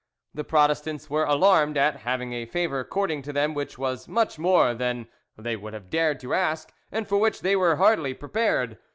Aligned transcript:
The 0.33 0.43
Protestants 0.43 1.11
were 1.11 1.25
alarmed 1.25 1.77
at, 1.77 1.97
having 1.97 2.33
a 2.33 2.47
favour 2.47 2.79
accorded 2.79 3.23
to 3.25 3.31
them 3.31 3.53
which 3.53 3.77
was 3.77 4.07
much 4.07 4.39
more 4.39 4.73
than 4.73 5.07
they 5.37 5.55
would 5.55 5.73
have 5.75 5.91
dared 5.91 6.19
to 6.21 6.33
ask 6.33 6.73
and 6.91 7.07
for 7.07 7.19
which 7.19 7.41
they 7.41 7.55
were 7.55 7.75
hardly 7.75 8.15
prepared. 8.15 8.79